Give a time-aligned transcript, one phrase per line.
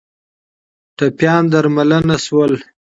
[0.97, 2.53] ټپیان درملنه شول